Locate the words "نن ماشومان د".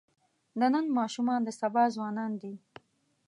0.73-1.49